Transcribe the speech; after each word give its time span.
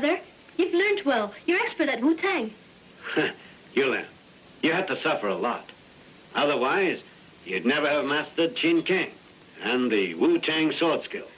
brother. 0.00 0.18
You've 0.56 0.74
learned 0.74 1.02
well. 1.04 1.32
You're 1.46 1.60
expert 1.60 1.88
at 1.88 2.00
Wu-Tang. 2.00 2.52
you 3.74 3.86
learn. 3.86 4.06
You 4.60 4.72
had 4.72 4.88
to 4.88 4.96
suffer 4.96 5.28
a 5.28 5.36
lot. 5.36 5.70
Otherwise, 6.34 7.00
you'd 7.44 7.64
never 7.64 7.88
have 7.88 8.04
mastered 8.04 8.56
Chin 8.56 8.82
Kang 8.82 9.12
and 9.62 9.92
the 9.92 10.14
Wu-Tang 10.14 10.72
sword 10.72 11.04
skills. 11.04 11.30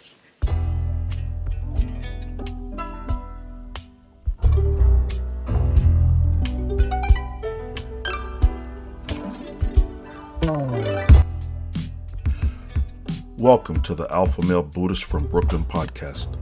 Welcome 13.36 13.82
to 13.82 13.94
the 13.94 14.06
Alpha 14.10 14.42
Male 14.46 14.62
Buddhist 14.62 15.04
from 15.04 15.26
Brooklyn 15.26 15.64
podcast. 15.64 16.34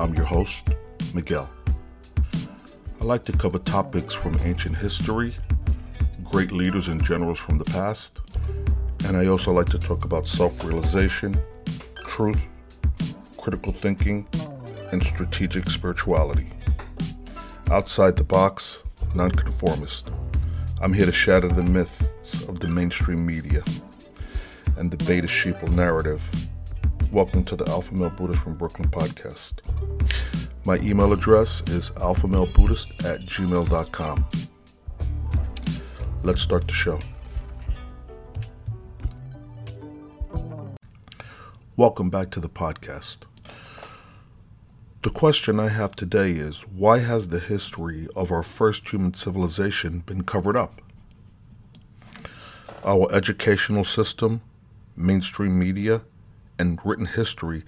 I'm 0.00 0.12
your 0.12 0.24
host, 0.24 0.70
Miguel. 1.14 1.48
I 3.00 3.04
like 3.04 3.24
to 3.26 3.32
cover 3.32 3.60
topics 3.60 4.12
from 4.12 4.36
ancient 4.42 4.76
history, 4.76 5.32
great 6.24 6.50
leaders 6.50 6.88
and 6.88 7.04
generals 7.04 7.38
from 7.38 7.56
the 7.56 7.64
past, 7.66 8.20
and 9.06 9.16
I 9.16 9.28
also 9.28 9.52
like 9.52 9.68
to 9.68 9.78
talk 9.78 10.04
about 10.04 10.26
self 10.26 10.64
realization, 10.64 11.38
truth, 12.08 12.44
critical 13.36 13.72
thinking, 13.72 14.26
and 14.90 15.00
strategic 15.00 15.70
spirituality. 15.70 16.50
Outside 17.70 18.16
the 18.16 18.24
box, 18.24 18.82
nonconformist. 19.14 20.10
I'm 20.80 20.92
here 20.92 21.06
to 21.06 21.12
shatter 21.12 21.48
the 21.48 21.62
myths 21.62 22.42
of 22.48 22.58
the 22.58 22.66
mainstream 22.66 23.24
media 23.24 23.62
and 24.76 24.90
the 24.90 24.96
beta 25.04 25.28
sheeple 25.28 25.70
narrative. 25.70 26.28
Welcome 27.12 27.44
to 27.44 27.54
the 27.54 27.68
Alpha 27.68 27.94
Male 27.94 28.10
Buddhist 28.10 28.42
from 28.42 28.54
Brooklyn 28.54 28.88
podcast. 28.88 29.60
My 30.66 30.78
email 30.78 31.12
address 31.12 31.60
is 31.66 31.90
alphamalebuddhist 31.90 33.04
at 33.04 33.20
gmail.com. 33.20 34.26
Let's 36.22 36.40
start 36.40 36.66
the 36.66 36.72
show. 36.72 37.00
Welcome 41.76 42.08
back 42.08 42.30
to 42.30 42.40
the 42.40 42.48
podcast. 42.48 43.26
The 45.02 45.10
question 45.10 45.60
I 45.60 45.68
have 45.68 45.94
today 45.96 46.30
is 46.30 46.62
why 46.62 47.00
has 47.00 47.28
the 47.28 47.40
history 47.40 48.08
of 48.16 48.32
our 48.32 48.42
first 48.42 48.88
human 48.88 49.12
civilization 49.12 49.98
been 49.98 50.22
covered 50.22 50.56
up? 50.56 50.80
Our 52.86 53.12
educational 53.12 53.84
system, 53.84 54.40
mainstream 54.96 55.58
media, 55.58 56.00
and 56.58 56.80
written 56.86 57.04
history 57.04 57.64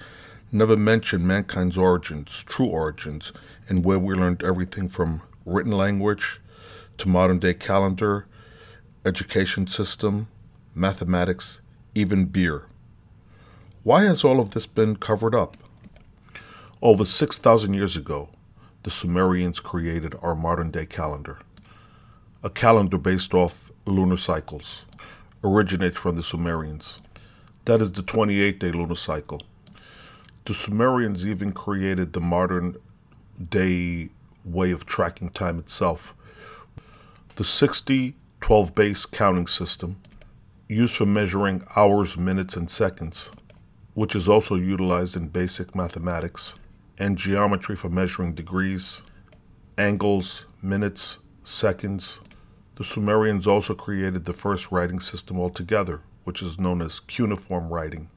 never 0.52 0.76
mention 0.76 1.26
mankind's 1.26 1.76
origins, 1.76 2.44
true 2.44 2.66
origins, 2.66 3.32
and 3.68 3.84
where 3.84 3.98
we 3.98 4.14
learned 4.14 4.42
everything 4.42 4.88
from 4.88 5.22
written 5.44 5.72
language 5.72 6.40
to 6.98 7.08
modern 7.08 7.38
day 7.38 7.54
calendar, 7.54 8.26
education 9.04 9.66
system, 9.66 10.28
mathematics, 10.74 11.60
even 11.94 12.26
beer. 12.26 12.66
Why 13.82 14.04
has 14.04 14.24
all 14.24 14.40
of 14.40 14.50
this 14.50 14.66
been 14.66 14.96
covered 14.96 15.34
up? 15.34 15.56
Over 16.82 17.04
6,000 17.04 17.74
years 17.74 17.96
ago, 17.96 18.28
the 18.82 18.90
Sumerians 18.90 19.60
created 19.60 20.14
our 20.22 20.34
modern 20.34 20.70
day 20.70 20.86
calendar. 20.86 21.38
A 22.42 22.50
calendar 22.50 22.98
based 22.98 23.34
off 23.34 23.72
lunar 23.84 24.16
cycles 24.16 24.84
originates 25.42 25.98
from 25.98 26.16
the 26.16 26.22
Sumerians. 26.22 27.00
That 27.64 27.80
is 27.80 27.92
the 27.92 28.02
28 28.02 28.60
day 28.60 28.70
lunar 28.70 28.94
cycle. 28.94 29.42
The 30.46 30.54
Sumerians 30.54 31.26
even 31.26 31.50
created 31.50 32.12
the 32.12 32.20
modern 32.20 32.76
day 33.50 34.10
way 34.44 34.70
of 34.70 34.86
tracking 34.86 35.30
time 35.30 35.58
itself. 35.58 36.14
The 37.34 37.42
60 37.42 38.14
12 38.40 38.72
base 38.76 39.06
counting 39.06 39.48
system, 39.48 39.96
used 40.68 40.94
for 40.94 41.04
measuring 41.04 41.66
hours, 41.74 42.16
minutes, 42.16 42.56
and 42.56 42.70
seconds, 42.70 43.32
which 43.94 44.14
is 44.14 44.28
also 44.28 44.54
utilized 44.54 45.16
in 45.16 45.26
basic 45.26 45.74
mathematics, 45.74 46.54
and 46.96 47.18
geometry 47.18 47.74
for 47.74 47.88
measuring 47.88 48.32
degrees, 48.32 49.02
angles, 49.76 50.46
minutes, 50.62 51.18
seconds. 51.42 52.20
The 52.76 52.84
Sumerians 52.84 53.48
also 53.48 53.74
created 53.74 54.26
the 54.26 54.32
first 54.32 54.70
writing 54.70 55.00
system 55.00 55.40
altogether, 55.40 56.02
which 56.22 56.40
is 56.40 56.60
known 56.60 56.80
as 56.82 57.00
cuneiform 57.00 57.68
writing. 57.68 58.10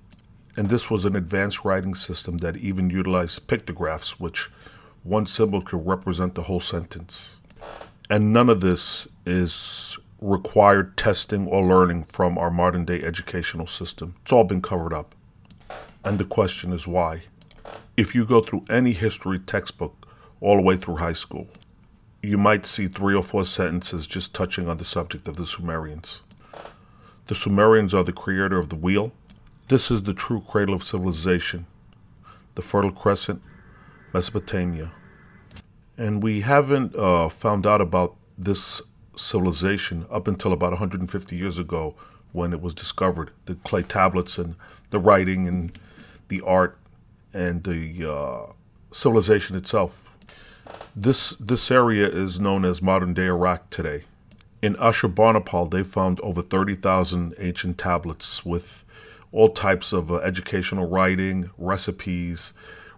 And 0.59 0.68
this 0.68 0.90
was 0.90 1.06
an 1.06 1.16
advanced 1.16 1.64
writing 1.64 1.96
system 1.96 2.40
that 2.40 2.58
even 2.58 2.90
utilized 2.90 3.47
pictographs, 3.47 4.20
which 4.20 4.50
one 5.03 5.25
symbol 5.25 5.62
could 5.62 5.88
represent 5.88 6.36
the 6.36 6.42
whole 6.42 6.59
sentence. 6.59 7.40
And 8.09 8.34
none 8.34 8.50
of 8.50 8.59
this 8.59 9.08
is 9.25 9.97
required 10.20 10.97
testing 10.97 11.47
or 11.47 11.66
learning 11.66 12.03
from 12.12 12.38
our 12.38 12.52
modern 12.52 12.84
day 12.84 13.02
educational 13.02 13.68
system. 13.68 14.16
It's 14.22 14.34
all 14.34 14.44
been 14.44 14.62
covered 14.62 14.92
up. 14.92 15.16
And 16.03 16.20
the 16.20 16.25
question 16.25 16.74
is 16.74 16.86
why? 16.86 17.22
If 17.96 18.14
you 18.14 18.26
go 18.26 18.41
through 18.41 18.66
any 18.70 18.91
history 18.91 19.40
textbook 19.40 20.09
all 20.41 20.58
the 20.58 20.62
way 20.62 20.76
through 20.76 20.97
high 20.97 21.14
school, 21.14 21.47
you 22.22 22.38
might 22.38 22.66
see 22.66 22.90
three 22.90 23.16
or 23.16 23.24
four 23.24 23.46
sentences 23.46 24.08
just 24.08 24.36
touching 24.36 24.68
on 24.68 24.76
the 24.76 24.84
subject 24.84 25.26
of 25.30 25.38
the 25.38 25.47
Sumerians. 25.47 26.22
The 27.28 27.36
Sumerians 27.36 27.94
are 27.94 28.03
the 28.03 28.12
creator 28.12 28.59
of 28.59 28.68
the 28.68 28.76
wheel. 28.76 29.14
This 29.69 29.91
is 29.91 30.02
the 30.02 30.16
true 30.16 30.41
cradle 30.41 30.74
of 30.74 30.84
civilization, 30.84 31.68
the 32.56 32.63
Fertile 32.63 32.91
Crescent, 32.91 33.40
Mesopotamia. 34.12 34.91
And 35.96 36.24
we 36.24 36.41
haven't 36.41 36.96
uh, 36.96 37.30
found 37.30 37.68
out 37.68 37.79
about 37.79 38.16
this 38.35 38.81
civilization 39.16 40.08
up 40.09 40.28
until 40.28 40.53
about 40.53 40.72
150 40.72 41.38
years 41.38 41.59
ago 41.59 41.94
when 42.31 42.52
it 42.52 42.63
was 42.63 42.74
discovered. 42.74 43.31
The 43.46 43.53
clay 43.53 43.84
tablets 43.84 44.40
and 44.40 44.56
the 44.90 44.97
writing 44.97 45.47
and 45.47 45.78
the 46.29 46.41
art 46.41 46.75
and 47.31 47.63
the 47.63 48.12
uh, 48.12 48.53
civilization 48.91 49.56
itself. 49.56 50.18
This, 50.96 51.35
this 51.35 51.69
area 51.69 52.09
is 52.09 52.40
known 52.40 52.66
as 52.66 52.81
modern 52.81 53.13
day 53.13 53.28
Iraq 53.28 53.69
today. 53.69 54.06
In 54.63 54.74
Ashurbanipal, 54.78 55.69
they 55.69 55.84
found 55.84 56.19
over 56.22 56.41
30,000 56.41 57.35
ancient 57.38 57.78
tablets 57.78 58.44
with 58.44 58.84
all 59.31 59.50
types 59.50 59.94
of 59.94 60.12
uh, 60.12 60.16
educational 60.17 60.88
writing, 60.88 61.50
recipes, 61.57 62.53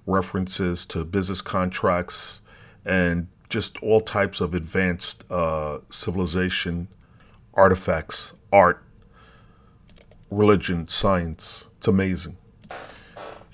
references 0.06 0.86
to 0.88 1.04
business 1.04 1.42
contracts, 1.42 2.42
and 2.86 3.28
just 3.50 3.78
all 3.84 4.02
types 4.02 4.40
of 4.42 4.54
advanced 4.54 5.24
uh, 5.30 5.80
civilization 5.90 6.88
artifacts, 7.54 8.34
art, 8.52 8.84
religion, 10.30 10.88
science. 10.88 11.68
It's 11.78 11.88
amazing. 11.88 12.38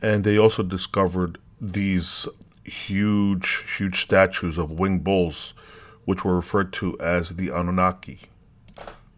And 0.02 0.24
they 0.24 0.38
also 0.38 0.62
discovered 0.62 1.40
these 1.60 2.28
huge, 2.64 3.76
huge 3.78 4.02
statues 4.02 4.58
of 4.58 4.80
winged 4.80 5.04
bulls 5.04 5.54
which 6.06 6.24
were 6.24 6.36
referred 6.36 6.72
to 6.74 6.98
as 7.00 7.32
the 7.32 7.50
Anunnaki, 7.50 8.22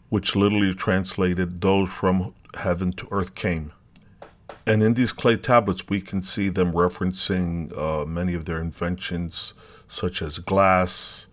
which 0.09 0.36
literally 0.36 0.74
translated 0.74 1.62
those 1.62 1.90
from 1.90 2.34
heaven 2.56 2.92
to 2.94 3.08
earth 3.12 3.36
came. 3.36 3.72
And 4.66 4.84
in 4.84 4.94
these 4.94 5.14
clay 5.14 5.38
tablets, 5.38 5.90
we 5.90 6.02
can 6.02 6.22
see 6.22 6.50
them 6.50 6.74
referencing 6.74 7.76
uh, 7.78 8.06
many 8.06 8.34
of 8.34 8.46
their 8.46 8.60
inventions, 8.60 9.54
such 9.88 10.22
as 10.22 10.40
glass, 10.40 11.28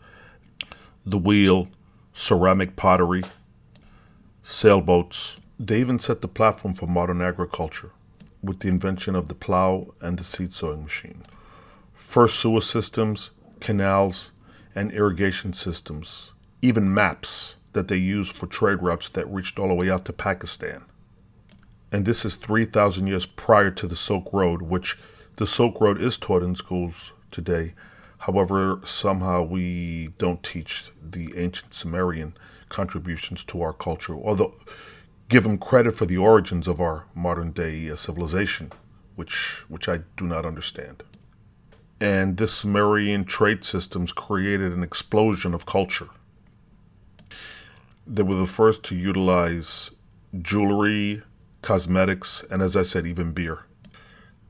the 1.05 1.19
wheel, 1.19 1.69
ceramic 2.13 2.77
pottery, 2.77 3.23
sailboats. 4.43 5.37
They 5.59 5.81
even 5.81 5.99
set 5.99 6.21
the 6.21 6.29
platform 6.29 6.75
for 6.75 6.87
modern 6.87 7.21
agriculture 7.23 7.93
with 8.43 8.61
the 8.61 8.69
invention 8.69 9.15
of 9.15 9.29
the 9.29 9.35
plow 9.35 9.95
and 10.01 10.19
the 10.19 10.25
seed 10.25 10.53
sowing 10.53 10.85
machine. 10.85 11.23
First 11.93 12.39
sewer 12.39 12.61
systems, 12.61 13.31
canals, 13.61 14.33
and 14.75 14.93
irrigation 14.93 15.53
systems, 15.53 16.33
even 16.63 16.93
maps 16.93 17.57
that 17.73 17.89
they 17.89 17.97
used 17.97 18.37
for 18.37 18.47
trade 18.47 18.83
routes 18.83 19.09
that 19.11 19.31
reached 19.31 19.59
all 19.59 19.69
the 19.69 19.75
way 19.75 19.91
out 19.91 20.05
to 20.05 20.13
Pakistan. 20.13 20.85
And 21.97 22.05
this 22.05 22.27
is 22.27 22.35
3,000 22.35 23.07
years 23.07 23.25
prior 23.25 23.71
to 23.71 23.87
the 23.87 23.97
Silk 23.97 24.29
Road, 24.31 24.61
which 24.61 24.99
the 25.37 25.47
Silk 25.47 25.81
Road 25.81 25.99
is 25.99 26.19
taught 26.19 26.43
in 26.43 26.55
schools 26.55 27.15
today. 27.31 27.73
However, 28.19 28.81
somehow 28.85 29.45
we 29.45 30.09
don't 30.19 30.43
teach 30.43 30.91
the 31.03 31.33
ancient 31.35 31.73
Sumerian 31.73 32.37
contributions 32.69 33.45
to 33.45 33.63
our 33.63 33.73
culture, 33.73 34.15
although 34.15 34.55
give 35.31 35.45
them 35.45 35.57
credit 35.57 35.93
for 35.93 36.05
the 36.05 36.19
origins 36.19 36.69
of 36.69 36.83
our 36.83 37.07
modern 37.15 37.53
day 37.53 37.89
uh, 37.89 37.97
civilization, 37.97 38.73
which 39.15 39.65
which 39.69 39.89
I 39.89 40.01
do 40.19 40.27
not 40.27 40.45
understand 40.45 41.03
and 41.99 42.37
this 42.37 42.53
Sumerian 42.53 43.25
trade 43.25 43.65
systems 43.65 44.13
created 44.13 44.71
an 44.71 44.83
explosion 44.83 45.55
of 45.55 45.65
culture. 45.65 46.11
They 48.07 48.23
were 48.23 48.35
the 48.35 48.47
first 48.47 48.83
to 48.83 48.95
utilize 48.95 49.93
jewelry, 50.43 51.23
cosmetics, 51.67 52.45
and 52.49 52.63
as 52.63 52.77
I 52.77 52.83
said, 52.83 53.09
even 53.09 53.33
beer. 53.33 53.65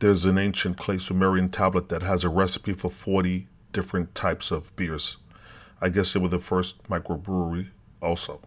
There's 0.01 0.27
an 0.27 0.37
ancient 0.37 0.77
clay 0.77 0.99
Sumerian 0.99 1.49
tablet 1.49 1.89
that 1.89 2.03
has 2.03 2.25
a 2.25 2.29
recipe 2.29 2.75
for 2.75 2.91
40 2.91 3.49
different 3.73 4.15
types 4.15 4.51
of 4.51 4.77
beers. 4.77 5.17
I 5.81 5.89
guess 5.89 6.13
they 6.13 6.21
were 6.21 6.29
the 6.29 6.39
first 6.39 6.83
microbrewery 6.91 7.71
also. 8.03 8.43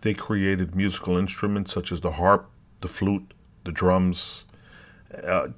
They 0.00 0.14
created 0.14 0.74
musical 0.74 1.16
instruments 1.16 1.72
such 1.72 1.92
as 1.92 2.00
the 2.00 2.12
harp, 2.12 2.50
the 2.80 2.88
flute, 2.88 3.32
the 3.62 3.70
drums. 3.70 4.46
Uh, 5.24 5.50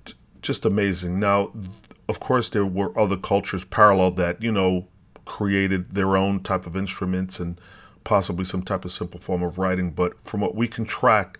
just 0.42 0.66
amazing. 0.66 1.18
Now, 1.18 1.52
of 2.10 2.20
course, 2.20 2.50
there 2.50 2.66
were 2.66 2.96
other 2.98 3.16
cultures 3.16 3.64
parallel 3.64 4.10
that, 4.12 4.42
you 4.42 4.52
know, 4.52 4.86
created 5.24 5.94
their 5.94 6.14
own 6.14 6.42
type 6.42 6.66
of 6.66 6.76
instruments 6.76 7.40
and 7.40 7.58
possibly 8.04 8.44
some 8.44 8.62
type 8.62 8.84
of 8.84 8.92
simple 8.92 9.18
form 9.18 9.42
of 9.42 9.56
writing. 9.56 9.92
But 9.92 10.22
from 10.22 10.42
what 10.42 10.54
we 10.54 10.68
can 10.68 10.84
track, 10.84 11.38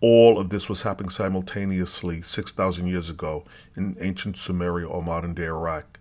all 0.00 0.38
of 0.38 0.50
this 0.50 0.68
was 0.68 0.82
happening 0.82 1.10
simultaneously 1.10 2.22
6,000 2.22 2.86
years 2.86 3.08
ago 3.08 3.44
in 3.76 3.96
ancient 4.00 4.36
Sumeria 4.36 4.88
or 4.88 5.02
modern 5.02 5.34
day 5.34 5.46
Iraq, 5.46 5.98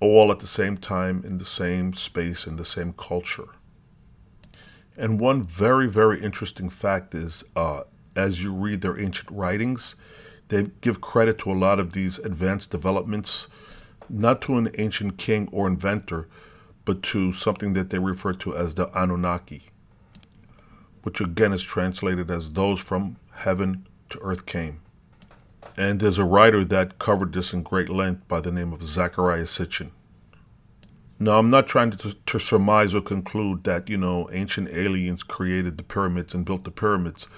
all 0.00 0.30
at 0.30 0.40
the 0.40 0.46
same 0.46 0.76
time, 0.76 1.22
in 1.24 1.38
the 1.38 1.44
same 1.44 1.92
space, 1.94 2.46
in 2.46 2.56
the 2.56 2.64
same 2.64 2.92
culture. 2.92 3.48
And 4.96 5.18
one 5.18 5.42
very, 5.42 5.88
very 5.88 6.22
interesting 6.22 6.68
fact 6.68 7.14
is 7.14 7.44
uh, 7.56 7.84
as 8.14 8.44
you 8.44 8.52
read 8.52 8.82
their 8.82 8.98
ancient 9.00 9.30
writings, 9.30 9.96
they 10.48 10.68
give 10.80 11.00
credit 11.00 11.38
to 11.38 11.52
a 11.52 11.54
lot 11.54 11.78
of 11.78 11.92
these 11.92 12.18
advanced 12.18 12.70
developments, 12.70 13.48
not 14.08 14.42
to 14.42 14.58
an 14.58 14.70
ancient 14.76 15.16
king 15.16 15.48
or 15.52 15.66
inventor, 15.66 16.28
but 16.84 17.02
to 17.04 17.32
something 17.32 17.72
that 17.74 17.90
they 17.90 17.98
refer 17.98 18.32
to 18.32 18.56
as 18.56 18.74
the 18.74 18.90
Anunnaki, 18.98 19.70
which 21.02 21.20
again 21.20 21.52
is 21.52 21.64
translated 21.64 22.30
as 22.30 22.52
those 22.52 22.80
from 22.80 23.16
heaven 23.32 23.86
to 24.10 24.18
earth 24.20 24.46
came. 24.46 24.80
And 25.76 26.00
there's 26.00 26.18
a 26.18 26.24
writer 26.24 26.64
that 26.64 26.98
covered 26.98 27.32
this 27.32 27.52
in 27.52 27.62
great 27.62 27.88
length 27.88 28.26
by 28.28 28.40
the 28.40 28.50
name 28.50 28.72
of 28.72 28.80
Zecharia 28.80 29.44
Sitchin. 29.44 29.90
Now, 31.18 31.38
I'm 31.38 31.50
not 31.50 31.66
trying 31.66 31.90
to, 31.90 32.14
to 32.14 32.38
surmise 32.38 32.94
or 32.94 33.02
conclude 33.02 33.64
that, 33.64 33.90
you 33.90 33.98
know, 33.98 34.28
ancient 34.32 34.70
aliens 34.70 35.22
created 35.22 35.76
the 35.76 35.84
pyramids 35.84 36.34
and 36.34 36.46
built 36.46 36.64
the 36.64 36.70
pyramids, 36.70 37.28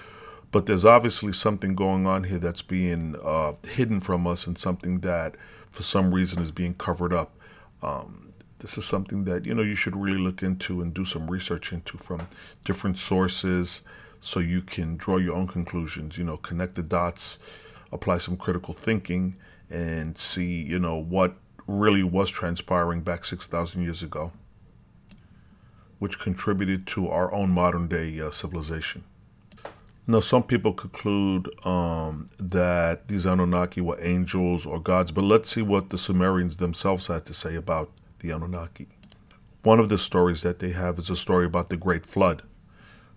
but 0.51 0.65
there's 0.65 0.85
obviously 0.85 1.33
something 1.33 1.75
going 1.75 2.07
on 2.07 2.23
here 2.23 2.37
that's 2.37 2.61
being 2.61 3.17
uh, 3.21 3.53
hidden 3.67 3.99
from 3.99 4.25
us 4.25 4.47
and 4.47 4.57
something 4.57 4.99
that, 5.01 5.35
for 5.69 5.83
some 5.83 6.13
reason, 6.13 6.41
is 6.41 6.51
being 6.51 6.75
covered 6.75 7.11
up. 7.11 7.35
Um, 7.81 8.32
this 8.63 8.77
is 8.77 8.85
something 8.85 9.25
that, 9.25 9.45
you 9.45 9.53
know, 9.53 9.61
you 9.61 9.75
should 9.75 9.93
really 9.93 10.17
look 10.17 10.41
into 10.41 10.81
and 10.81 10.93
do 10.93 11.03
some 11.03 11.29
research 11.29 11.73
into 11.73 11.97
from 11.97 12.21
different 12.63 12.97
sources 12.97 13.81
so 14.21 14.39
you 14.39 14.61
can 14.61 14.95
draw 14.95 15.17
your 15.17 15.35
own 15.35 15.47
conclusions, 15.47 16.17
you 16.17 16.23
know, 16.23 16.37
connect 16.37 16.75
the 16.75 16.81
dots, 16.81 17.39
apply 17.91 18.17
some 18.17 18.37
critical 18.37 18.73
thinking, 18.73 19.35
and 19.69 20.17
see, 20.17 20.63
you 20.63 20.79
know, 20.79 20.95
what 20.95 21.35
really 21.67 22.03
was 22.03 22.31
transpiring 22.31 23.01
back 23.01 23.25
6,000 23.25 23.83
years 23.83 24.01
ago, 24.01 24.31
which 25.99 26.17
contributed 26.17 26.87
to 26.87 27.09
our 27.09 27.33
own 27.33 27.49
modern 27.49 27.89
day 27.89 28.17
uh, 28.21 28.31
civilization. 28.31 29.03
Now, 30.07 30.21
some 30.21 30.43
people 30.43 30.71
conclude 30.71 31.49
um, 31.65 32.29
that 32.39 33.09
these 33.09 33.25
Anunnaki 33.25 33.81
were 33.81 33.99
angels 34.01 34.65
or 34.65 34.79
gods, 34.79 35.11
but 35.11 35.25
let's 35.25 35.49
see 35.49 35.61
what 35.61 35.89
the 35.89 35.97
Sumerians 35.97 36.57
themselves 36.57 37.07
had 37.07 37.25
to 37.25 37.33
say 37.33 37.55
about 37.55 37.91
the 38.23 38.31
Anunnaki. 38.31 38.87
One 39.61 39.79
of 39.79 39.89
the 39.89 39.99
stories 39.99 40.41
that 40.41 40.57
they 40.59 40.71
have 40.71 40.97
is 40.97 41.11
a 41.11 41.15
story 41.15 41.45
about 41.45 41.69
the 41.69 41.77
Great 41.77 42.05
Flood, 42.05 42.41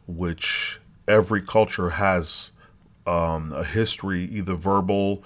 which 0.06 0.81
every 1.08 1.41
culture 1.41 1.91
has 1.91 2.53
um, 3.06 3.53
a 3.53 3.64
history, 3.64 4.25
either 4.25 4.55
verbal 4.55 5.25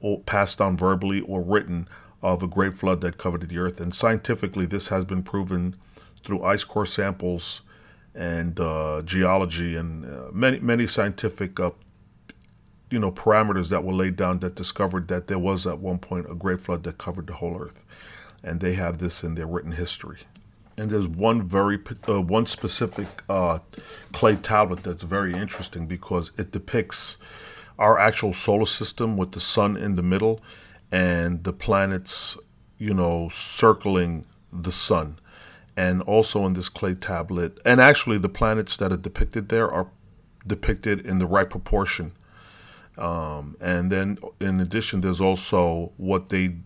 or 0.00 0.20
passed 0.20 0.58
down 0.58 0.76
verbally 0.76 1.20
or 1.20 1.42
written, 1.42 1.88
of 2.22 2.42
a 2.42 2.48
great 2.48 2.74
flood 2.74 3.00
that 3.00 3.16
covered 3.16 3.48
the 3.48 3.58
earth. 3.58 3.80
And 3.80 3.94
scientifically, 3.94 4.66
this 4.66 4.88
has 4.88 5.04
been 5.04 5.22
proven 5.22 5.76
through 6.24 6.42
ice 6.42 6.64
core 6.64 6.86
samples 6.86 7.62
and 8.14 8.58
uh, 8.58 9.02
geology 9.04 9.76
and 9.76 10.04
uh, 10.04 10.30
many 10.32 10.58
many 10.58 10.86
scientific 10.86 11.60
uh, 11.60 11.70
you 12.90 12.98
know 12.98 13.12
parameters 13.12 13.68
that 13.68 13.84
were 13.84 13.92
laid 13.92 14.16
down 14.16 14.40
that 14.40 14.56
discovered 14.56 15.06
that 15.08 15.28
there 15.28 15.38
was 15.38 15.66
at 15.66 15.78
one 15.78 15.98
point 15.98 16.26
a 16.28 16.34
great 16.34 16.60
flood 16.60 16.82
that 16.82 16.98
covered 16.98 17.28
the 17.28 17.34
whole 17.34 17.56
earth, 17.56 17.84
and 18.42 18.60
they 18.60 18.74
have 18.74 18.98
this 18.98 19.24
in 19.24 19.34
their 19.34 19.46
written 19.46 19.72
history. 19.72 20.20
And 20.76 20.90
there's 20.90 21.08
one 21.08 21.48
very 21.48 21.78
uh, 22.08 22.20
one 22.20 22.46
specific 22.46 23.08
uh, 23.28 23.58
clay 24.12 24.36
tablet 24.36 24.84
that's 24.84 25.02
very 25.02 25.34
interesting 25.34 25.86
because 25.86 26.30
it 26.38 26.52
depicts 26.52 27.18
our 27.78 27.98
actual 27.98 28.32
solar 28.32 28.66
system 28.66 29.16
with 29.16 29.32
the 29.32 29.40
sun 29.40 29.76
in 29.76 29.96
the 29.96 30.02
middle 30.02 30.40
and 30.90 31.44
the 31.44 31.52
planets, 31.52 32.36
you 32.78 32.94
know, 32.94 33.28
circling 33.30 34.24
the 34.52 34.72
sun. 34.72 35.18
And 35.76 36.02
also 36.02 36.44
in 36.46 36.54
this 36.54 36.68
clay 36.68 36.94
tablet, 36.94 37.58
and 37.64 37.80
actually 37.80 38.18
the 38.18 38.28
planets 38.28 38.76
that 38.78 38.92
are 38.92 38.96
depicted 38.96 39.48
there 39.48 39.70
are 39.70 39.88
depicted 40.44 41.06
in 41.06 41.18
the 41.18 41.26
right 41.26 41.48
proportion. 41.48 42.12
Um, 42.96 43.56
and 43.60 43.92
then 43.92 44.18
in 44.40 44.58
addition, 44.58 45.02
there's 45.02 45.20
also 45.20 45.92
what 45.96 46.30
they 46.30 46.56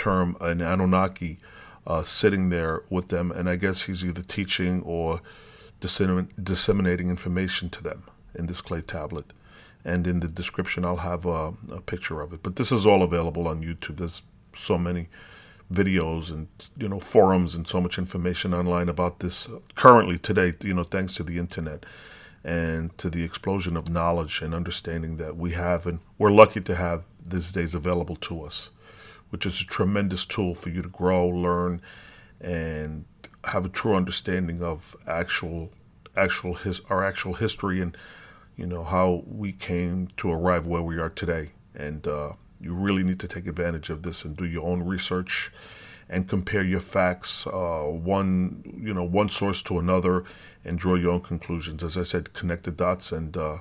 term 0.00 0.36
an 0.40 0.60
Anunnaki 0.60 1.38
uh, 1.86 2.02
sitting 2.02 2.48
there 2.50 2.82
with 2.88 3.08
them, 3.08 3.30
and 3.30 3.48
I 3.48 3.56
guess 3.56 3.82
he's 3.82 4.04
either 4.04 4.22
teaching 4.22 4.80
or 4.82 5.20
disseminating 5.80 7.10
information 7.10 7.68
to 7.70 7.82
them 7.82 8.04
in 8.34 8.46
this 8.46 8.60
clay 8.60 8.80
tablet. 8.80 9.26
And 9.84 10.06
in 10.06 10.20
the 10.20 10.28
description, 10.28 10.84
I'll 10.84 11.08
have 11.12 11.24
a, 11.26 11.54
a 11.70 11.80
picture 11.80 12.20
of 12.20 12.32
it. 12.32 12.42
But 12.42 12.56
this 12.56 12.70
is 12.70 12.86
all 12.86 13.02
available 13.02 13.48
on 13.48 13.62
YouTube. 13.62 13.96
There's 13.96 14.22
so 14.52 14.78
many 14.78 15.08
videos 15.72 16.30
and 16.30 16.48
you 16.76 16.88
know 16.88 16.98
forums 16.98 17.54
and 17.54 17.66
so 17.66 17.80
much 17.80 17.96
information 17.96 18.52
online 18.52 18.88
about 18.88 19.20
this 19.20 19.48
currently 19.76 20.18
today 20.18 20.52
you 20.64 20.74
know 20.74 20.82
thanks 20.82 21.14
to 21.14 21.22
the 21.22 21.38
internet 21.38 21.86
and 22.42 22.96
to 22.98 23.08
the 23.08 23.22
explosion 23.22 23.76
of 23.76 23.88
knowledge 23.88 24.42
and 24.42 24.52
understanding 24.52 25.16
that 25.16 25.36
we 25.36 25.52
have 25.52 25.86
and 25.86 26.00
we're 26.18 26.32
lucky 26.42 26.60
to 26.60 26.74
have 26.74 27.04
these 27.24 27.52
days 27.52 27.72
available 27.72 28.16
to 28.16 28.42
us 28.42 28.70
which 29.30 29.46
is 29.46 29.62
a 29.62 29.66
tremendous 29.66 30.24
tool 30.24 30.54
for 30.54 30.68
you 30.68 30.82
to 30.82 30.88
grow, 30.88 31.26
learn, 31.26 31.80
and 32.40 33.04
have 33.44 33.64
a 33.64 33.68
true 33.68 33.94
understanding 33.94 34.62
of 34.62 34.96
actual 35.06 35.70
actual 36.16 36.54
his 36.54 36.80
our 36.90 37.04
actual 37.04 37.34
history 37.34 37.80
and 37.80 37.96
you 38.56 38.66
know 38.66 38.84
how 38.84 39.22
we 39.26 39.52
came 39.52 40.08
to 40.16 40.30
arrive 40.30 40.66
where 40.66 40.82
we 40.82 40.98
are 40.98 41.08
today. 41.08 41.50
And 41.74 42.06
uh, 42.06 42.32
you 42.60 42.74
really 42.74 43.02
need 43.02 43.20
to 43.20 43.28
take 43.28 43.46
advantage 43.46 43.88
of 43.88 44.02
this 44.02 44.24
and 44.24 44.36
do 44.36 44.44
your 44.44 44.66
own 44.66 44.82
research 44.82 45.50
and 46.08 46.28
compare 46.28 46.62
your 46.62 46.80
facts 46.80 47.46
uh, 47.46 47.84
one 47.84 48.62
you 48.82 48.92
know 48.92 49.04
one 49.04 49.30
source 49.30 49.62
to 49.62 49.78
another 49.78 50.24
and 50.64 50.78
draw 50.78 50.96
your 50.96 51.12
own 51.12 51.20
conclusions. 51.20 51.82
As 51.82 51.96
I 51.96 52.02
said, 52.02 52.34
connect 52.34 52.64
the 52.64 52.70
dots 52.70 53.12
and 53.12 53.34
uh, 53.36 53.58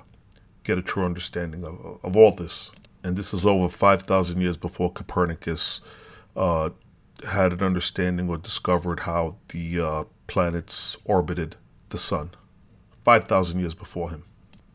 get 0.63 0.77
a 0.77 0.81
true 0.81 1.05
understanding 1.05 1.63
of, 1.63 1.99
of 2.03 2.17
all 2.17 2.31
this 2.31 2.71
and 3.03 3.15
this 3.15 3.33
is 3.33 3.45
over 3.45 3.69
5,000 3.69 4.41
years 4.41 4.57
before 4.57 4.91
Copernicus 4.91 5.81
uh, 6.35 6.69
had 7.27 7.53
an 7.53 7.61
understanding 7.61 8.29
or 8.29 8.37
discovered 8.37 9.01
how 9.01 9.37
the 9.49 9.79
uh, 9.79 10.03
planets 10.27 10.97
orbited 11.05 11.55
the 11.89 11.97
sun. 11.97 12.31
5,000 13.03 13.59
years 13.59 13.75
before 13.75 14.09
him. 14.09 14.25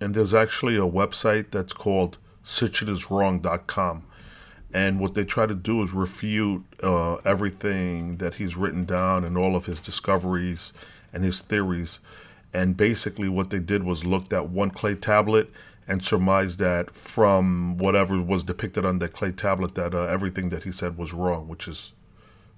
And 0.00 0.14
there's 0.14 0.35
actually 0.35 0.76
a 0.76 0.81
website 0.81 1.50
that's 1.50 1.73
called 1.73 2.19
sitchiniswrong.com. 2.45 4.04
And 4.73 4.99
what 4.99 5.14
they 5.14 5.25
try 5.25 5.47
to 5.47 5.54
do 5.54 5.83
is 5.83 5.93
refute 5.93 6.64
uh, 6.83 7.14
everything 7.25 8.16
that 8.16 8.35
he's 8.35 8.57
written 8.57 8.85
down 8.85 9.23
and 9.23 9.38
all 9.38 9.54
of 9.54 9.66
his 9.66 9.81
discoveries 9.81 10.73
and 11.12 11.23
his 11.23 11.40
theories. 11.40 12.00
And 12.52 12.76
basically, 12.76 13.28
what 13.28 13.50
they 13.50 13.61
did 13.61 13.85
was 13.85 14.04
looked 14.04 14.33
at 14.33 14.49
one 14.49 14.71
clay 14.71 14.97
tablet 14.97 15.50
and 15.86 16.04
surmise 16.04 16.56
that 16.56 16.94
from 16.94 17.76
whatever 17.76 18.20
was 18.20 18.44
depicted 18.44 18.84
on 18.84 18.98
that 18.98 19.12
clay 19.12 19.32
tablet 19.32 19.74
that 19.74 19.94
uh, 19.94 20.04
everything 20.04 20.48
that 20.48 20.62
he 20.62 20.72
said 20.72 20.96
was 20.96 21.12
wrong, 21.12 21.48
which 21.48 21.68
is 21.68 21.92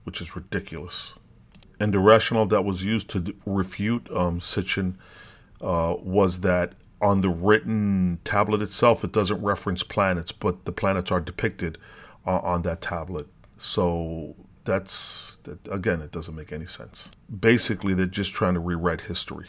which 0.04 0.20
is 0.20 0.36
ridiculous. 0.36 1.14
And 1.80 1.92
the 1.92 1.98
rationale 1.98 2.46
that 2.46 2.64
was 2.64 2.84
used 2.84 3.10
to 3.10 3.34
refute 3.44 4.08
um, 4.10 4.38
Sitchin 4.40 4.94
uh, 5.60 5.96
was 5.98 6.40
that 6.40 6.72
on 7.02 7.20
the 7.20 7.28
written 7.28 8.18
tablet 8.24 8.62
itself, 8.62 9.04
it 9.04 9.12
doesn't 9.12 9.42
reference 9.42 9.82
planets, 9.82 10.32
but 10.32 10.64
the 10.64 10.72
planets 10.72 11.10
are 11.10 11.20
depicted 11.20 11.76
uh, 12.26 12.38
on 12.38 12.62
that 12.62 12.80
tablet. 12.80 13.26
So 13.58 14.36
that's 14.64 15.36
that, 15.42 15.66
again, 15.70 16.00
it 16.00 16.12
doesn't 16.12 16.34
make 16.34 16.52
any 16.52 16.66
sense. 16.66 17.10
Basically, 17.40 17.94
they're 17.94 18.06
just 18.06 18.32
trying 18.32 18.54
to 18.54 18.60
rewrite 18.60 19.02
history 19.02 19.48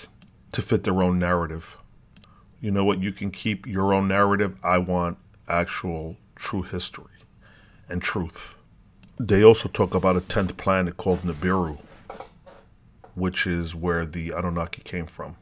to 0.51 0.61
fit 0.61 0.83
their 0.83 1.01
own 1.01 1.19
narrative 1.19 1.77
you 2.59 2.71
know 2.71 2.83
what, 2.83 2.99
you 2.99 3.11
can 3.11 3.31
keep 3.31 3.67
your 3.67 3.93
own 3.93 4.07
narrative. 4.07 4.55
I 4.63 4.77
want 4.79 5.17
actual 5.47 6.17
true 6.35 6.63
history 6.63 7.13
and 7.89 8.01
truth. 8.01 8.57
They 9.19 9.43
also 9.43 9.69
talk 9.69 9.95
about 9.95 10.15
a 10.15 10.21
10th 10.21 10.57
planet 10.57 10.97
called 10.97 11.21
Nibiru, 11.21 11.81
which 13.15 13.47
is 13.47 13.73
where 13.73 14.05
the 14.05 14.31
Anunnaki 14.31 14.81
came 14.83 15.07
from. 15.07 15.37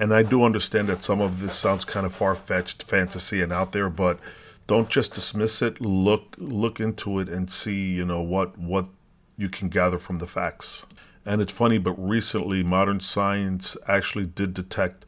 And 0.00 0.12
I 0.12 0.22
do 0.22 0.42
understand 0.42 0.88
that 0.88 1.02
some 1.02 1.20
of 1.20 1.40
this 1.40 1.54
sounds 1.54 1.84
kind 1.84 2.04
of 2.04 2.12
far 2.12 2.34
fetched, 2.34 2.82
fantasy, 2.82 3.40
and 3.40 3.52
out 3.52 3.72
there, 3.72 3.88
but 3.88 4.18
don't 4.66 4.88
just 4.88 5.14
dismiss 5.14 5.62
it. 5.62 5.80
Look 5.80 6.34
look 6.38 6.80
into 6.80 7.18
it 7.20 7.28
and 7.28 7.50
see, 7.50 7.92
you 7.94 8.04
know, 8.04 8.20
what 8.20 8.58
what 8.58 8.88
you 9.36 9.48
can 9.48 9.68
gather 9.68 9.98
from 9.98 10.18
the 10.18 10.26
facts. 10.26 10.86
And 11.26 11.40
it's 11.40 11.52
funny, 11.52 11.78
but 11.78 11.92
recently 11.92 12.62
modern 12.62 13.00
science 13.00 13.76
actually 13.86 14.26
did 14.26 14.52
detect 14.52 15.06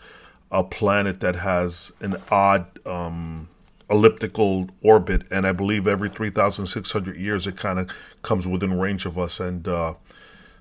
a 0.50 0.62
planet 0.62 1.20
that 1.20 1.36
has 1.36 1.92
an 2.00 2.16
odd 2.30 2.66
um, 2.86 3.48
elliptical 3.90 4.68
orbit, 4.82 5.22
and 5.30 5.46
I 5.46 5.52
believe 5.52 5.86
every 5.86 6.08
3,600 6.08 7.16
years 7.16 7.46
it 7.46 7.56
kind 7.56 7.78
of 7.78 7.90
comes 8.22 8.46
within 8.46 8.78
range 8.78 9.06
of 9.06 9.18
us. 9.18 9.40
And 9.40 9.66
uh, 9.66 9.94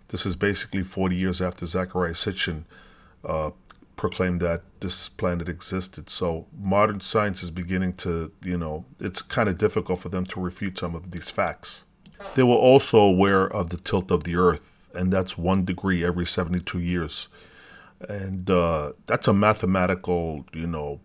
this 0.10 0.26
is 0.26 0.36
basically 0.36 0.84
40 0.84 1.16
years 1.16 1.42
after 1.42 1.66
Zecharia 1.66 2.14
Sitchin 2.14 2.64
uh, 3.24 3.52
proclaimed 3.96 4.42
that 4.42 4.62
this 4.82 5.10
planet 5.10 5.50
existed. 5.50 6.10
So 6.10 6.48
modern 6.58 7.02
science 7.02 7.42
is 7.42 7.52
beginning 7.52 7.94
to, 7.94 8.32
you 8.44 8.58
know, 8.58 8.86
it's 9.00 9.22
kind 9.22 9.50
of 9.50 9.58
difficult 9.58 10.00
for 10.00 10.10
them 10.10 10.26
to 10.28 10.40
refute 10.40 10.78
some 10.78 10.96
of 10.96 11.12
these 11.12 11.30
facts. 11.30 11.86
They 12.36 12.44
were 12.44 12.56
also 12.56 13.00
aware 13.00 13.46
of 13.48 13.70
the 13.70 13.78
tilt 13.78 14.12
of 14.12 14.24
the 14.24 14.36
Earth, 14.36 14.90
and 14.94 15.12
that's 15.12 15.38
one 15.38 15.66
degree 15.66 16.04
every 16.04 16.26
72 16.26 16.80
years. 16.80 17.28
And 18.08 18.50
uh, 18.50 18.94
that's 19.06 19.28
a 19.28 19.34
mathematical, 19.34 20.46
you 20.54 20.68
know, 20.68 21.02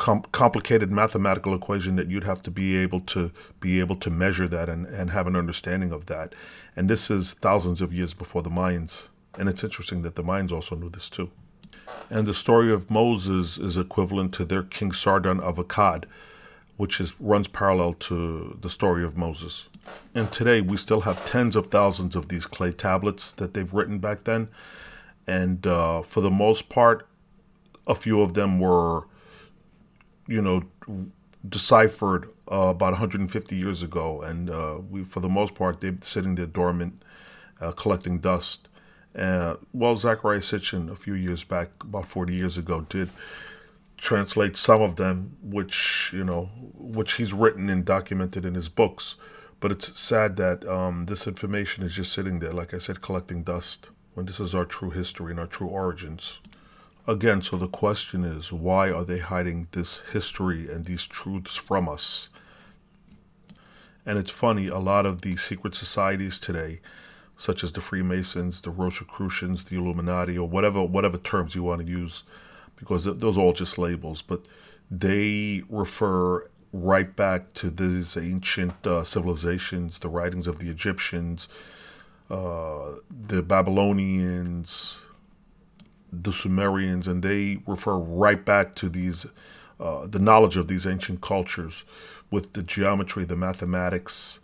com- 0.00 0.24
complicated 0.32 0.90
mathematical 0.90 1.54
equation 1.54 1.96
that 1.96 2.08
you'd 2.08 2.24
have 2.24 2.42
to 2.42 2.50
be 2.50 2.76
able 2.78 3.00
to 3.02 3.30
be 3.60 3.80
able 3.80 3.96
to 3.96 4.10
measure 4.10 4.48
that 4.48 4.68
and, 4.68 4.86
and 4.86 5.10
have 5.10 5.26
an 5.26 5.36
understanding 5.36 5.92
of 5.92 6.06
that. 6.06 6.34
And 6.74 6.88
this 6.88 7.10
is 7.10 7.34
thousands 7.34 7.80
of 7.80 7.92
years 7.92 8.14
before 8.14 8.42
the 8.42 8.50
Mayans. 8.50 9.10
And 9.38 9.48
it's 9.48 9.62
interesting 9.62 10.02
that 10.02 10.16
the 10.16 10.24
Mayans 10.24 10.52
also 10.52 10.74
knew 10.74 10.88
this 10.88 11.10
too. 11.10 11.30
And 12.08 12.26
the 12.26 12.34
story 12.34 12.72
of 12.72 12.90
Moses 12.90 13.58
is 13.58 13.76
equivalent 13.76 14.32
to 14.34 14.44
their 14.44 14.62
King 14.62 14.92
Sargon 14.92 15.38
of 15.40 15.56
Akkad, 15.56 16.04
which 16.76 17.00
is 17.00 17.14
runs 17.20 17.46
parallel 17.46 17.92
to 17.94 18.58
the 18.60 18.70
story 18.70 19.04
of 19.04 19.16
Moses. 19.16 19.68
And 20.14 20.32
today 20.32 20.60
we 20.60 20.76
still 20.76 21.02
have 21.02 21.26
tens 21.26 21.56
of 21.56 21.66
thousands 21.66 22.16
of 22.16 22.28
these 22.28 22.46
clay 22.46 22.72
tablets 22.72 23.32
that 23.32 23.54
they've 23.54 23.72
written 23.72 23.98
back 23.98 24.24
then. 24.24 24.48
And 25.30 25.64
uh, 25.64 26.02
for 26.02 26.20
the 26.20 26.30
most 26.30 26.68
part, 26.68 27.06
a 27.86 27.94
few 27.94 28.20
of 28.20 28.34
them 28.34 28.58
were, 28.58 29.06
you 30.26 30.42
know, 30.42 30.64
deciphered 31.48 32.24
uh, 32.50 32.74
about 32.74 32.92
150 32.94 33.56
years 33.56 33.84
ago. 33.84 34.22
And 34.22 34.50
uh, 34.50 34.80
we, 34.90 35.04
for 35.04 35.20
the 35.20 35.28
most 35.28 35.54
part, 35.54 35.80
they're 35.80 35.98
sitting 36.00 36.34
there 36.34 36.46
dormant, 36.46 37.04
uh, 37.60 37.70
collecting 37.70 38.18
dust. 38.18 38.68
Well, 39.14 39.94
Zecharia 39.96 40.42
Sitchin 40.42 40.90
a 40.90 40.96
few 40.96 41.14
years 41.14 41.44
back, 41.44 41.68
about 41.84 42.06
40 42.06 42.34
years 42.34 42.58
ago, 42.58 42.80
did 42.88 43.10
translate 43.96 44.56
some 44.56 44.82
of 44.82 44.96
them, 44.96 45.36
which 45.42 46.10
you 46.12 46.24
know, 46.24 46.50
which 46.76 47.14
he's 47.14 47.32
written 47.32 47.68
and 47.68 47.84
documented 47.84 48.44
in 48.44 48.54
his 48.54 48.68
books. 48.68 49.14
But 49.60 49.70
it's 49.70 50.00
sad 50.00 50.36
that 50.36 50.66
um, 50.66 51.06
this 51.06 51.26
information 51.28 51.84
is 51.84 51.94
just 51.94 52.12
sitting 52.12 52.40
there, 52.40 52.52
like 52.52 52.74
I 52.74 52.78
said, 52.78 53.00
collecting 53.00 53.44
dust. 53.44 53.90
When 54.14 54.26
this 54.26 54.40
is 54.40 54.54
our 54.54 54.64
true 54.64 54.90
history 54.90 55.30
and 55.30 55.40
our 55.40 55.46
true 55.46 55.68
origins. 55.68 56.40
Again, 57.06 57.42
so 57.42 57.56
the 57.56 57.68
question 57.68 58.24
is, 58.24 58.52
why 58.52 58.90
are 58.90 59.04
they 59.04 59.18
hiding 59.18 59.68
this 59.70 60.00
history 60.12 60.70
and 60.70 60.84
these 60.84 61.06
truths 61.06 61.56
from 61.56 61.88
us? 61.88 62.28
And 64.04 64.18
it's 64.18 64.30
funny, 64.30 64.68
a 64.68 64.78
lot 64.78 65.06
of 65.06 65.22
the 65.22 65.36
secret 65.36 65.74
societies 65.74 66.38
today 66.38 66.80
such 67.40 67.64
as 67.64 67.72
the 67.72 67.80
Freemasons, 67.80 68.60
the 68.60 68.70
Rosicrucians, 68.70 69.64
the 69.64 69.76
Illuminati, 69.76 70.36
or 70.36 70.46
whatever 70.46 70.84
whatever 70.84 71.16
terms 71.16 71.54
you 71.54 71.62
want 71.62 71.80
to 71.80 71.88
use, 71.88 72.22
because 72.76 73.04
those 73.04 73.38
are 73.38 73.40
all 73.40 73.54
just 73.54 73.78
labels. 73.78 74.20
But 74.20 74.44
they 74.90 75.62
refer 75.70 76.46
right 76.70 77.16
back 77.16 77.54
to 77.54 77.70
these 77.70 78.14
ancient 78.18 78.86
uh, 78.86 79.04
civilizations, 79.04 80.00
the 80.00 80.10
writings 80.10 80.46
of 80.46 80.58
the 80.58 80.68
Egyptians, 80.68 81.48
the 82.30 83.42
Babylonians, 83.42 85.02
the 86.12 86.32
Sumerians, 86.32 87.08
and 87.08 87.22
they 87.22 87.58
refer 87.66 87.96
right 87.96 88.44
back 88.44 88.74
to 88.76 88.88
these 88.88 89.26
uh, 89.80 90.06
the 90.06 90.18
knowledge 90.18 90.56
of 90.56 90.68
these 90.68 90.86
ancient 90.86 91.20
cultures 91.20 91.84
with 92.30 92.52
the 92.52 92.62
geometry, 92.62 93.24
the 93.24 93.36
mathematics, 93.36 94.40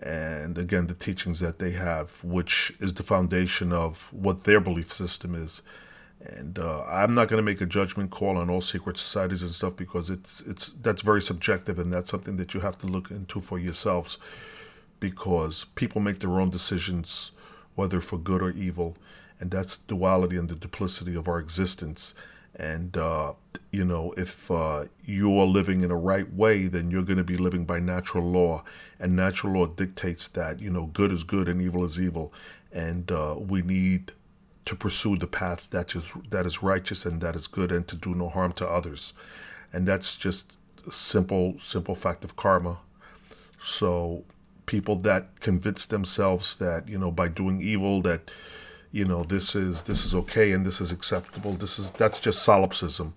and 0.00 0.58
again 0.58 0.86
the 0.86 0.94
teachings 0.94 1.40
that 1.40 1.58
they 1.58 1.72
have 1.72 2.24
which 2.24 2.72
is 2.80 2.94
the 2.94 3.02
foundation 3.02 3.72
of 3.72 4.12
what 4.12 4.44
their 4.44 4.60
belief 4.60 4.92
system 4.92 5.34
is. 5.34 5.62
And 6.22 6.58
uh, 6.58 6.84
i'm 6.86 7.14
not 7.14 7.28
going 7.28 7.38
to 7.38 7.42
make 7.42 7.62
a 7.62 7.66
judgment 7.66 8.10
call 8.10 8.36
on 8.36 8.50
all 8.50 8.60
secret 8.60 8.98
societies 8.98 9.42
and 9.42 9.50
stuff 9.50 9.76
because 9.76 10.10
it's 10.10 10.42
it's 10.42 10.68
that's 10.68 11.00
very 11.00 11.22
subjective 11.22 11.78
and 11.78 11.90
that's 11.92 12.10
something 12.10 12.36
that 12.36 12.52
you 12.52 12.60
have 12.60 12.76
to 12.78 12.86
look 12.86 13.10
into 13.10 13.40
for 13.40 13.58
yourselves 13.58 14.18
because 15.00 15.64
people 15.74 16.00
make 16.00 16.18
their 16.20 16.40
own 16.40 16.50
decisions 16.50 17.32
whether 17.74 18.00
for 18.00 18.18
good 18.18 18.42
or 18.42 18.50
evil 18.50 18.96
and 19.40 19.50
that's 19.50 19.76
duality 19.76 20.36
and 20.36 20.48
the 20.48 20.54
duplicity 20.54 21.14
of 21.16 21.26
our 21.26 21.38
existence 21.38 22.14
and, 22.54 22.96
uh, 22.96 23.34
you 23.70 23.84
know, 23.84 24.12
if 24.16 24.50
uh, 24.50 24.86
you 25.04 25.38
are 25.38 25.46
living 25.46 25.82
in 25.82 25.90
a 25.90 25.96
right 25.96 26.30
way, 26.32 26.66
then 26.66 26.90
you're 26.90 27.04
going 27.04 27.16
to 27.18 27.24
be 27.24 27.36
living 27.36 27.64
by 27.64 27.78
natural 27.80 28.24
law. 28.24 28.64
And 28.98 29.14
natural 29.16 29.54
law 29.54 29.66
dictates 29.66 30.28
that, 30.28 30.60
you 30.60 30.70
know, 30.70 30.86
good 30.86 31.12
is 31.12 31.24
good 31.24 31.48
and 31.48 31.62
evil 31.62 31.84
is 31.84 32.00
evil. 32.00 32.32
And 32.72 33.10
uh, 33.10 33.36
we 33.38 33.62
need 33.62 34.12
to 34.66 34.76
pursue 34.76 35.16
the 35.16 35.26
path 35.26 35.70
that 35.70 35.94
is, 35.94 36.12
that 36.30 36.44
is 36.44 36.62
righteous 36.62 37.06
and 37.06 37.20
that 37.22 37.34
is 37.34 37.46
good 37.46 37.72
and 37.72 37.86
to 37.88 37.96
do 37.96 38.14
no 38.14 38.28
harm 38.28 38.52
to 38.52 38.68
others. 38.68 39.14
And 39.72 39.86
that's 39.86 40.16
just 40.16 40.58
simple, 40.90 41.58
simple 41.58 41.94
fact 41.94 42.24
of 42.24 42.36
karma. 42.36 42.78
So 43.58 44.24
people 44.70 44.96
that 44.96 45.40
convince 45.40 45.84
themselves 45.84 46.56
that, 46.56 46.88
you 46.88 46.98
know, 46.98 47.10
by 47.10 47.28
doing 47.28 47.60
evil, 47.60 48.00
that, 48.02 48.30
you 48.92 49.04
know 49.04 49.22
this 49.22 49.54
is 49.54 49.82
this 49.82 50.04
is 50.04 50.14
okay 50.14 50.52
and 50.52 50.66
this 50.66 50.80
is 50.80 50.90
acceptable. 50.90 51.52
This 51.52 51.78
is 51.78 51.90
that's 51.92 52.20
just 52.20 52.42
solipsism 52.42 53.14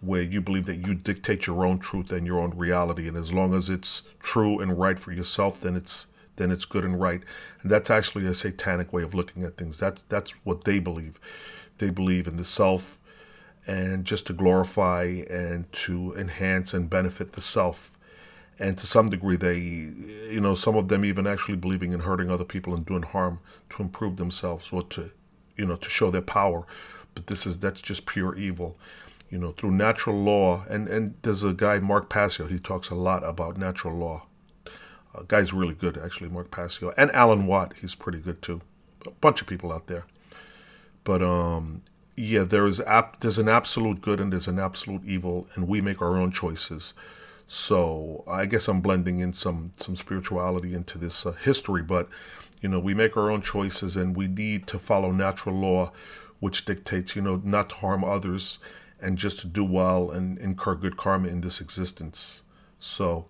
where 0.00 0.22
you 0.22 0.40
believe 0.40 0.64
that 0.64 0.76
you 0.76 0.94
dictate 0.94 1.46
your 1.46 1.66
own 1.66 1.78
truth 1.78 2.10
and 2.10 2.26
your 2.26 2.40
own 2.40 2.56
reality. 2.56 3.06
And 3.06 3.16
as 3.16 3.32
long 3.32 3.52
as 3.52 3.68
it's 3.68 4.02
true 4.18 4.60
and 4.60 4.78
right 4.78 4.98
for 4.98 5.12
yourself 5.12 5.60
then 5.60 5.76
it's 5.76 6.06
then 6.36 6.50
it's 6.50 6.64
good 6.64 6.84
and 6.84 6.98
right. 6.98 7.22
And 7.60 7.70
that's 7.70 7.90
actually 7.90 8.26
a 8.26 8.32
satanic 8.32 8.92
way 8.94 9.02
of 9.02 9.14
looking 9.14 9.44
at 9.44 9.54
things. 9.54 9.78
That's 9.78 10.02
that's 10.02 10.32
what 10.44 10.64
they 10.64 10.78
believe. 10.78 11.18
They 11.78 11.90
believe 11.90 12.26
in 12.26 12.36
the 12.36 12.44
self 12.44 12.98
and 13.66 14.06
just 14.06 14.26
to 14.28 14.32
glorify 14.32 15.02
and 15.28 15.70
to 15.72 16.14
enhance 16.14 16.72
and 16.72 16.88
benefit 16.88 17.32
the 17.32 17.42
self 17.42 17.98
and 18.60 18.76
to 18.76 18.86
some 18.86 19.08
degree 19.08 19.36
they 19.36 19.58
you 19.58 20.40
know 20.40 20.54
some 20.54 20.76
of 20.76 20.88
them 20.88 21.04
even 21.04 21.26
actually 21.26 21.56
believing 21.56 21.92
in 21.92 22.00
hurting 22.00 22.30
other 22.30 22.44
people 22.44 22.74
and 22.74 22.84
doing 22.84 23.02
harm 23.02 23.40
to 23.70 23.82
improve 23.82 24.18
themselves 24.18 24.70
or 24.72 24.82
to 24.84 25.10
you 25.56 25.66
know 25.66 25.76
to 25.76 25.90
show 25.90 26.10
their 26.10 26.22
power. 26.22 26.66
But 27.14 27.26
this 27.26 27.46
is 27.46 27.58
that's 27.58 27.80
just 27.80 28.06
pure 28.06 28.36
evil. 28.36 28.78
You 29.30 29.38
know 29.38 29.52
through 29.52 29.72
natural 29.72 30.16
law 30.16 30.64
and 30.68 30.86
and 30.88 31.14
there's 31.22 31.42
a 31.42 31.54
guy 31.54 31.78
mark 31.78 32.10
passio 32.10 32.46
he 32.46 32.58
talks 32.58 32.90
a 32.90 32.94
lot 32.94 33.24
about 33.24 33.56
natural 33.56 33.96
law. 33.96 34.26
Uh, 35.14 35.22
guy's 35.26 35.52
really 35.52 35.74
good 35.74 35.98
actually 35.98 36.28
mark 36.28 36.52
passio 36.52 36.92
and 36.96 37.10
alan 37.10 37.46
watt 37.46 37.72
he's 37.80 37.94
pretty 37.94 38.20
good 38.20 38.42
too. 38.42 38.60
A 39.06 39.10
bunch 39.10 39.40
of 39.40 39.46
people 39.46 39.72
out 39.72 39.86
there. 39.86 40.04
But 41.04 41.22
um 41.22 41.82
yeah 42.16 42.42
there 42.42 42.66
is 42.66 42.80
ap- 42.80 43.20
there's 43.20 43.38
an 43.38 43.48
absolute 43.48 44.02
good 44.02 44.20
and 44.20 44.32
there's 44.32 44.48
an 44.48 44.58
absolute 44.58 45.04
evil 45.04 45.46
and 45.54 45.66
we 45.66 45.80
make 45.80 46.02
our 46.02 46.16
own 46.16 46.30
choices 46.30 46.92
so 47.52 48.22
I 48.28 48.46
guess 48.46 48.68
I'm 48.68 48.80
blending 48.80 49.18
in 49.18 49.32
some 49.32 49.72
some 49.76 49.96
spirituality 49.96 50.72
into 50.72 50.98
this 50.98 51.26
uh, 51.26 51.32
history, 51.32 51.82
but 51.82 52.08
you 52.60 52.68
know 52.68 52.78
we 52.78 52.94
make 52.94 53.16
our 53.16 53.28
own 53.28 53.42
choices 53.42 53.96
and 53.96 54.16
we 54.16 54.28
need 54.28 54.68
to 54.68 54.78
follow 54.78 55.10
natural 55.10 55.56
law, 55.56 55.90
which 56.38 56.64
dictates 56.64 57.16
you 57.16 57.22
know 57.22 57.42
not 57.42 57.70
to 57.70 57.74
harm 57.74 58.04
others 58.04 58.60
and 59.00 59.18
just 59.18 59.40
to 59.40 59.48
do 59.48 59.64
well 59.64 60.12
and 60.12 60.38
incur 60.38 60.76
good 60.76 60.96
karma 60.96 61.26
in 61.26 61.40
this 61.40 61.60
existence. 61.60 62.44
So 62.78 63.26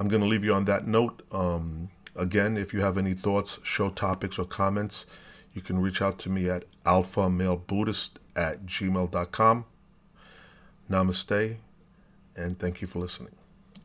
I'm 0.00 0.08
going 0.08 0.22
to 0.22 0.26
leave 0.26 0.42
you 0.42 0.52
on 0.52 0.64
that 0.64 0.88
note. 0.88 1.22
Um, 1.30 1.90
again, 2.16 2.56
if 2.56 2.74
you 2.74 2.80
have 2.80 2.98
any 2.98 3.14
thoughts, 3.14 3.60
show 3.62 3.90
topics, 3.90 4.36
or 4.36 4.46
comments, 4.46 5.06
you 5.54 5.62
can 5.62 5.78
reach 5.78 6.02
out 6.02 6.18
to 6.20 6.28
me 6.28 6.50
at 6.50 6.64
alphamalebuddhist 6.84 8.16
at 8.34 8.66
gmail.com. 8.66 9.64
Namaste, 10.90 11.56
and 12.34 12.58
thank 12.58 12.80
you 12.80 12.88
for 12.88 12.98
listening. 12.98 13.39